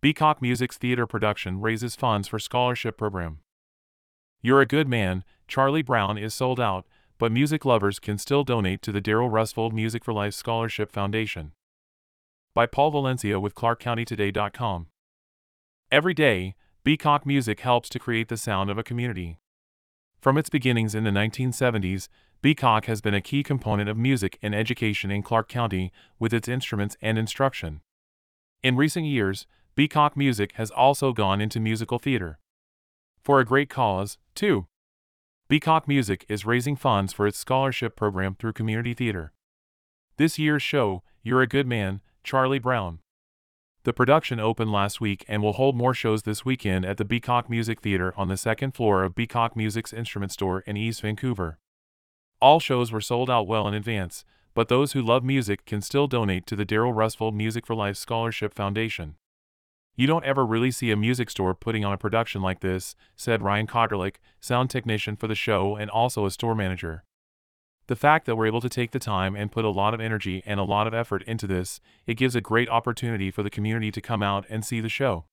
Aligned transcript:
Beacock 0.00 0.40
Music's 0.40 0.76
theater 0.76 1.08
production 1.08 1.60
raises 1.60 1.96
funds 1.96 2.28
for 2.28 2.38
scholarship 2.38 2.96
program. 2.96 3.40
You're 4.40 4.60
a 4.60 4.66
Good 4.66 4.86
Man, 4.86 5.24
Charlie 5.48 5.82
Brown 5.82 6.16
is 6.16 6.32
sold 6.32 6.60
out, 6.60 6.86
but 7.18 7.32
music 7.32 7.64
lovers 7.64 7.98
can 7.98 8.16
still 8.16 8.44
donate 8.44 8.80
to 8.82 8.92
the 8.92 9.00
Daryle 9.00 9.28
Rustvold 9.28 9.72
Music 9.72 10.04
for 10.04 10.12
Life 10.12 10.34
Scholarship 10.34 10.92
Foundation. 10.92 11.50
By 12.54 12.66
Paul 12.66 12.92
Valencia 12.92 13.40
with 13.40 13.56
ClarkCountyToday.com. 13.56 14.86
Every 15.90 16.14
day, 16.14 16.54
Beacock 16.84 17.26
Music 17.26 17.58
helps 17.60 17.88
to 17.88 17.98
create 17.98 18.28
the 18.28 18.36
sound 18.36 18.70
of 18.70 18.78
a 18.78 18.84
community. 18.84 19.40
From 20.20 20.38
its 20.38 20.48
beginnings 20.48 20.94
in 20.94 21.02
the 21.02 21.10
1970s, 21.10 22.08
Beacock 22.40 22.84
has 22.84 23.00
been 23.00 23.14
a 23.14 23.20
key 23.20 23.42
component 23.42 23.88
of 23.88 23.96
music 23.96 24.38
and 24.42 24.54
education 24.54 25.10
in 25.10 25.24
Clark 25.24 25.48
County 25.48 25.90
with 26.20 26.32
its 26.32 26.46
instruments 26.46 26.96
and 27.02 27.18
instruction. 27.18 27.80
In 28.62 28.76
recent 28.76 29.06
years, 29.06 29.46
Beacock 29.78 30.16
Music 30.16 30.54
has 30.54 30.72
also 30.72 31.12
gone 31.12 31.40
into 31.40 31.60
musical 31.60 32.00
theater. 32.00 32.40
For 33.22 33.38
a 33.38 33.44
great 33.44 33.70
cause, 33.70 34.18
too. 34.34 34.66
Beacock 35.48 35.86
Music 35.86 36.26
is 36.28 36.44
raising 36.44 36.74
funds 36.74 37.12
for 37.12 37.28
its 37.28 37.38
scholarship 37.38 37.94
program 37.94 38.34
through 38.34 38.54
community 38.54 38.92
theater. 38.92 39.32
This 40.16 40.36
year's 40.36 40.64
show, 40.64 41.04
You're 41.22 41.42
a 41.42 41.46
Good 41.46 41.68
Man, 41.68 42.00
Charlie 42.24 42.58
Brown. 42.58 42.98
The 43.84 43.92
production 43.92 44.40
opened 44.40 44.72
last 44.72 45.00
week 45.00 45.24
and 45.28 45.44
will 45.44 45.52
hold 45.52 45.76
more 45.76 45.94
shows 45.94 46.24
this 46.24 46.44
weekend 46.44 46.84
at 46.84 46.96
the 46.96 47.04
Beacock 47.04 47.48
Music 47.48 47.80
Theater 47.80 48.12
on 48.16 48.26
the 48.26 48.36
second 48.36 48.74
floor 48.74 49.04
of 49.04 49.14
Beacock 49.14 49.54
Music's 49.54 49.92
instrument 49.92 50.32
store 50.32 50.64
in 50.66 50.76
East 50.76 51.02
Vancouver. 51.02 51.60
All 52.42 52.58
shows 52.58 52.90
were 52.90 53.00
sold 53.00 53.30
out 53.30 53.46
well 53.46 53.68
in 53.68 53.74
advance, 53.74 54.24
but 54.54 54.66
those 54.66 54.94
who 54.94 55.00
love 55.00 55.22
music 55.22 55.64
can 55.66 55.82
still 55.82 56.08
donate 56.08 56.48
to 56.48 56.56
the 56.56 56.66
Daryle 56.66 56.92
Rustvold 56.92 57.34
Music 57.34 57.64
for 57.64 57.76
Life 57.76 57.96
Scholarship 57.96 58.54
Foundation. 58.54 59.14
You 59.98 60.06
don't 60.06 60.24
ever 60.24 60.46
really 60.46 60.70
see 60.70 60.92
a 60.92 60.96
music 60.96 61.28
store 61.28 61.54
putting 61.54 61.84
on 61.84 61.92
a 61.92 61.98
production 61.98 62.40
like 62.40 62.60
this, 62.60 62.94
said 63.16 63.42
Ryan 63.42 63.66
Cotterlick, 63.66 64.14
sound 64.40 64.70
technician 64.70 65.16
for 65.16 65.26
the 65.26 65.34
show 65.34 65.74
and 65.74 65.90
also 65.90 66.24
a 66.24 66.30
store 66.30 66.54
manager. 66.54 67.02
The 67.88 67.96
fact 67.96 68.24
that 68.26 68.36
we're 68.36 68.46
able 68.46 68.60
to 68.60 68.68
take 68.68 68.92
the 68.92 69.00
time 69.00 69.34
and 69.34 69.50
put 69.50 69.64
a 69.64 69.70
lot 69.70 69.94
of 69.94 70.00
energy 70.00 70.40
and 70.46 70.60
a 70.60 70.62
lot 70.62 70.86
of 70.86 70.94
effort 70.94 71.24
into 71.24 71.48
this, 71.48 71.80
it 72.06 72.14
gives 72.14 72.36
a 72.36 72.40
great 72.40 72.68
opportunity 72.68 73.32
for 73.32 73.42
the 73.42 73.50
community 73.50 73.90
to 73.90 74.00
come 74.00 74.22
out 74.22 74.46
and 74.48 74.64
see 74.64 74.80
the 74.80 74.88
show. 74.88 75.24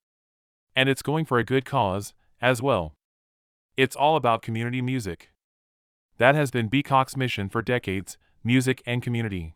And 0.75 0.89
it's 0.89 1.03
going 1.03 1.25
for 1.25 1.37
a 1.37 1.43
good 1.43 1.63
cause, 1.63 2.15
as 2.41 2.59
well. 2.59 2.93
It's 3.77 3.95
all 3.95 4.15
about 4.15 4.41
community 4.41 4.81
music. 4.81 5.29
That 6.17 6.33
has 6.33 6.49
been 6.49 6.69
Beacock's 6.69 7.15
mission 7.15 7.49
for 7.49 7.61
decades 7.61 8.17
music 8.43 8.81
and 8.87 9.03
community. 9.03 9.53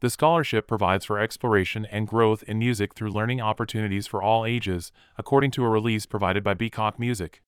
The 0.00 0.10
scholarship 0.10 0.68
provides 0.68 1.04
for 1.04 1.18
exploration 1.18 1.84
and 1.86 2.06
growth 2.06 2.44
in 2.44 2.58
music 2.58 2.94
through 2.94 3.10
learning 3.10 3.40
opportunities 3.40 4.06
for 4.06 4.22
all 4.22 4.44
ages, 4.44 4.92
according 5.16 5.50
to 5.52 5.64
a 5.64 5.68
release 5.68 6.06
provided 6.06 6.44
by 6.44 6.54
Beacock 6.54 7.00
Music. 7.00 7.42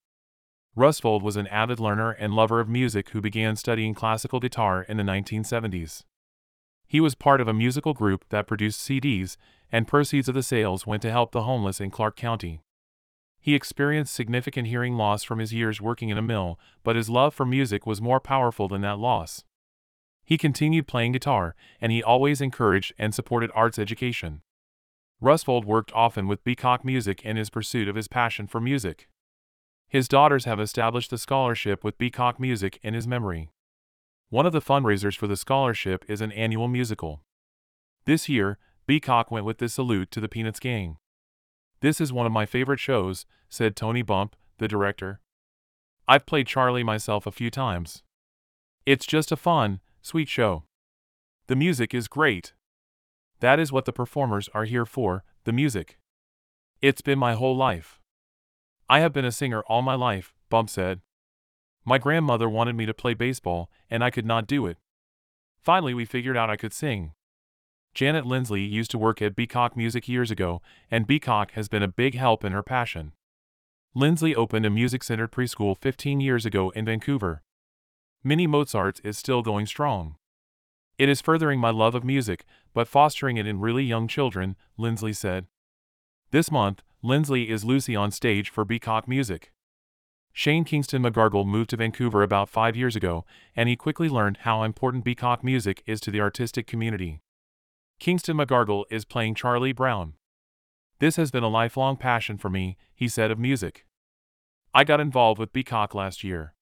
Rustvold 0.77 1.23
was 1.23 1.37
an 1.37 1.47
avid 1.47 1.79
learner 1.79 2.11
and 2.11 2.35
lover 2.35 2.59
of 2.59 2.69
music 2.69 3.11
who 3.11 3.21
began 3.21 3.55
studying 3.55 3.95
classical 3.95 4.41
guitar 4.41 4.83
in 4.89 4.97
the 4.97 5.05
1970s. 5.05 6.05
He 6.89 7.01
was 7.01 7.15
part 7.15 7.41
of 7.41 7.47
a 7.47 7.55
musical 7.55 7.95
group 7.95 8.25
that 8.31 8.49
produced 8.49 8.81
CDs, 8.81 9.37
and 9.71 9.87
proceeds 9.87 10.29
of 10.29 10.35
the 10.35 10.43
sales 10.43 10.87
went 10.89 11.03
to 11.03 11.11
help 11.13 11.31
the 11.31 11.43
homeless 11.43 11.81
in 11.81 11.91
Clark 11.91 12.17
County. 12.17 12.63
He 13.41 13.55
experienced 13.55 14.13
significant 14.13 14.67
hearing 14.67 14.97
loss 14.97 15.23
from 15.23 15.39
his 15.39 15.55
years 15.55 15.81
working 15.81 16.09
in 16.09 16.19
a 16.19 16.23
mill, 16.23 16.59
but 16.83 16.97
his 16.97 17.09
love 17.09 17.33
for 17.33 17.47
music 17.47 17.87
was 17.87 18.03
more 18.03 18.19
powerful 18.19 18.67
than 18.67 18.81
that 18.81 18.99
loss. 18.99 19.45
He 20.31 20.39
continued 20.39 20.87
playing 20.87 21.11
guitar, 21.11 21.57
and 21.81 21.91
he 21.91 22.05
always 22.05 22.41
encouraged 22.41 22.93
and 22.97 23.13
supported 23.13 23.51
arts 23.53 23.81
education. 23.81 24.43
Rustvold 25.21 25.65
worked 25.65 25.91
often 25.93 26.29
with 26.29 26.45
Beacock 26.45 26.85
Music 26.85 27.21
in 27.23 27.37
his 27.37 27.51
pursuit 27.51 27.89
of 27.89 27.97
his 27.97 28.07
passion 28.07 28.47
for 28.47 28.61
music. 28.61 29.09
His 29.89 30.07
daughters 30.07 30.45
have 30.45 30.61
established 30.61 31.11
the 31.11 31.19
scholarship 31.19 31.83
with 31.83 31.99
Beacock 31.99 32.39
Music 32.39 32.79
in 32.81 32.95
his 32.95 33.09
memory. 33.09 33.51
One 34.29 34.47
of 34.47 34.53
the 34.53 34.61
fundraisers 34.61 35.17
for 35.17 35.27
the 35.27 35.37
scholarship 35.37 36.05
is 36.07 36.21
an 36.21 36.31
annual 36.31 36.69
musical. 36.69 37.23
This 38.05 38.29
year, 38.29 38.57
Beacock 38.87 39.33
went 39.33 39.47
with 39.47 39.59
this 39.59 39.75
salute 39.75 40.13
to 40.13 40.21
the 40.21 40.29
Peanuts 40.29 40.61
Gang. 40.61 40.99
This 41.81 42.01
is 42.01 42.13
one 42.13 42.27
of 42.27 42.31
my 42.31 42.47
favorite 42.47 42.79
shows, 42.79 43.27
said 43.49 43.75
Tony 43.75 44.03
Bump, 44.03 44.37
the 44.59 44.69
director. 44.69 45.19
I've 46.07 46.25
played 46.25 46.47
Charlie 46.47 46.85
myself 46.85 47.27
a 47.27 47.33
few 47.33 47.51
times. 47.51 48.05
It's 48.87 49.07
just 49.07 49.33
a 49.33 49.37
fun, 49.37 49.81
sweet 50.03 50.29
show. 50.29 50.65
The 51.47 51.57
music 51.57 51.95
is 51.95 52.09
great. 52.09 52.53
That 53.41 53.59
is 53.59 53.73
what 53.73 53.85
the 53.85 53.93
performers 53.93 54.49
are 54.55 54.65
here 54.65 54.87
for 54.87 55.25
the 55.45 55.53
music. 55.53 55.99
It's 56.83 57.03
been 57.03 57.19
my 57.19 57.35
whole 57.35 57.57
life. 57.57 58.01
I 58.89 59.01
have 59.01 59.13
been 59.13 59.25
a 59.25 59.33
singer 59.33 59.63
all 59.63 59.83
my 59.83 59.95
life, 59.95 60.35
Bump 60.49 60.71
said. 60.71 61.01
My 61.85 61.99
grandmother 61.99 62.49
wanted 62.49 62.75
me 62.75 62.87
to 62.87 62.95
play 62.95 63.15
baseball, 63.15 63.71
and 63.89 64.05
I 64.05 64.11
could 64.11 64.27
not 64.27 64.47
do 64.47 64.67
it. 64.67 64.77
Finally, 65.61 65.95
we 65.95 66.05
figured 66.05 66.37
out 66.37 66.51
I 66.51 66.57
could 66.57 66.73
sing. 66.73 67.13
Janet 67.95 68.25
Lindsley 68.25 68.63
used 68.63 68.91
to 68.93 68.99
work 68.99 69.21
at 69.21 69.35
Beacock 69.35 69.77
Music 69.77 70.09
years 70.09 70.31
ago, 70.31 70.63
and 70.91 71.07
Beacock 71.07 71.53
has 71.53 71.69
been 71.69 71.83
a 71.83 71.89
big 71.89 72.15
help 72.15 72.45
in 72.45 72.53
her 72.53 72.63
passion. 72.63 73.13
Lindsley 73.95 74.35
opened 74.35 74.65
a 74.65 74.71
music 74.71 75.03
centered 75.03 75.33
preschool 75.33 75.77
15 75.77 76.21
years 76.21 76.47
ago 76.47 76.71
in 76.71 76.85
Vancouver. 76.85 77.43
Mini 78.23 78.47
Mozarts 78.47 79.01
is 79.01 79.17
still 79.17 79.41
going 79.41 79.65
strong. 79.65 80.17
It 80.99 81.09
is 81.09 81.23
furthering 81.23 81.59
my 81.59 81.71
love 81.71 81.95
of 81.95 82.05
music, 82.05 82.45
but 82.75 82.87
fostering 82.87 83.39
it 83.39 83.47
in 83.47 83.61
really 83.61 83.85
young 83.85 84.07
children, 84.07 84.57
Lindsley 84.77 85.15
said. 85.15 85.47
This 86.31 86.51
month, 86.51 86.83
Lindsley 87.03 87.49
is 87.49 87.65
Lucy 87.65 87.97
on 87.97 88.11
stage 88.11 88.51
for 88.51 88.67
Beacock 88.67 89.09
Music. 89.09 89.53
Shane 90.35 90.65
Kingston 90.65 91.03
McGargle 91.03 91.47
moved 91.47 91.71
to 91.71 91.79
Vancouver 91.79 92.23
about 92.23 92.51
five 92.51 92.77
years 92.77 92.95
ago, 92.95 93.25
and 93.57 93.71
he 93.71 93.75
quickly 93.75 94.11
learned 94.11 94.41
how 94.43 94.65
important 94.65 95.03
Beacock 95.03 95.43
music 95.43 95.83
is 95.87 95.99
to 96.03 96.11
the 96.11 96.21
artistic 96.21 96.67
community. 96.67 97.23
Kingston 97.99 98.37
McGargle 98.37 98.85
is 98.91 99.07
playing 99.07 99.35
Charlie 99.35 99.73
Brown. 99.73 100.13
This 100.99 101.17
has 101.17 101.31
been 101.31 101.43
a 101.43 101.49
lifelong 101.49 101.97
passion 101.97 102.37
for 102.37 102.51
me, 102.51 102.77
he 102.95 103.09
said 103.09 103.31
of 103.31 103.39
music. 103.39 103.87
I 104.75 104.85
got 104.85 105.01
involved 105.01 105.39
with 105.39 105.55
Beacock 105.55 105.95
last 105.95 106.23
year. 106.23 106.53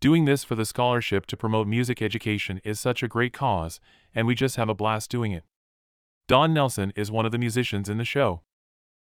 Doing 0.00 0.26
this 0.26 0.44
for 0.44 0.54
the 0.54 0.66
scholarship 0.66 1.26
to 1.26 1.36
promote 1.36 1.66
music 1.66 2.02
education 2.02 2.60
is 2.64 2.78
such 2.78 3.02
a 3.02 3.08
great 3.08 3.32
cause, 3.32 3.80
and 4.14 4.26
we 4.26 4.34
just 4.34 4.56
have 4.56 4.68
a 4.68 4.74
blast 4.74 5.10
doing 5.10 5.32
it. 5.32 5.44
Don 6.28 6.52
Nelson 6.52 6.92
is 6.96 7.10
one 7.10 7.24
of 7.24 7.32
the 7.32 7.38
musicians 7.38 7.88
in 7.88 7.96
the 7.96 8.04
show. 8.04 8.42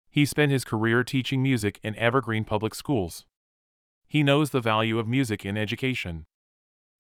He 0.10 0.26
spent 0.26 0.52
his 0.52 0.66
career 0.66 1.04
teaching 1.04 1.42
music 1.42 1.80
in 1.84 1.96
Evergreen 1.96 2.44
Public 2.44 2.76
Schools. 2.76 3.26
He 4.08 4.24
knows 4.24 4.50
the 4.50 4.62
value 4.62 5.00
of 5.00 5.08
music 5.08 5.46
in 5.46 5.58
education. 5.58 6.26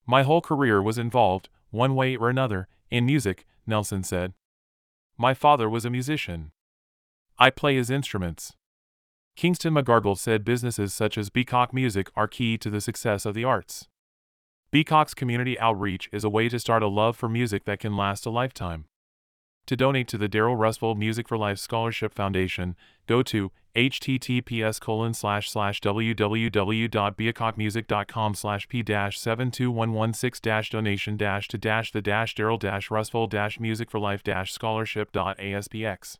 My 0.05 0.23
whole 0.23 0.41
career 0.41 0.81
was 0.81 0.97
involved, 0.97 1.49
one 1.69 1.93
way 1.93 2.15
or 2.15 2.29
another, 2.29 2.67
in 2.89 3.05
music, 3.05 3.45
Nelson 3.67 4.03
said. 4.03 4.33
My 5.17 5.33
father 5.33 5.69
was 5.69 5.85
a 5.85 5.89
musician. 5.89 6.51
I 7.37 7.49
play 7.49 7.75
his 7.75 7.89
instruments. 7.89 8.53
Kingston 9.35 9.73
McGargle 9.73 10.17
said 10.17 10.45
businesses 10.45 10.93
such 10.93 11.17
as 11.17 11.29
Beacock 11.29 11.73
Music 11.73 12.09
are 12.15 12.27
key 12.27 12.57
to 12.59 12.69
the 12.69 12.81
success 12.81 13.25
of 13.25 13.33
the 13.33 13.43
arts. 13.43 13.87
Beacock's 14.71 15.13
community 15.13 15.59
outreach 15.59 16.09
is 16.11 16.23
a 16.23 16.29
way 16.29 16.49
to 16.49 16.59
start 16.59 16.83
a 16.83 16.87
love 16.87 17.15
for 17.15 17.29
music 17.29 17.65
that 17.65 17.79
can 17.79 17.97
last 17.97 18.25
a 18.25 18.29
lifetime. 18.29 18.85
To 19.67 19.75
donate 19.75 20.07
to 20.09 20.17
the 20.17 20.27
Daryle 20.27 20.57
Rustvold 20.57 20.97
Music 20.97 21.27
for 21.27 21.37
Life 21.37 21.57
Scholarship 21.57 22.13
Foundation, 22.13 22.75
go 23.07 23.23
to 23.23 23.51
https 23.75 24.79
colon 24.79 25.13
slash 25.13 25.49
slash 25.49 25.81
www.beacockmusic.com 25.81 28.35
slash 28.35 28.67
p 28.67 28.83
dash 28.83 29.19
72116 29.19 30.39
dash 30.43 30.69
donation 30.69 31.17
to 31.17 31.57
dash 31.57 31.91
the 31.91 32.01
dash 32.01 32.35
Daryle 32.35 32.59
dash 32.59 32.89
Rustvold 32.89 33.29
dash 33.29 33.59
music 33.59 33.89
for 33.89 33.99
life 33.99 34.21
dash 34.21 34.51
scholarship 34.51 35.11
dot 35.11 35.39
aspx. 35.39 36.17